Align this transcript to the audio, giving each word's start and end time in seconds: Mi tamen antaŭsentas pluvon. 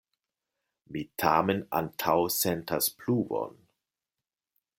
Mi 0.95 1.03
tamen 1.23 1.61
antaŭsentas 1.81 2.89
pluvon. 3.03 3.55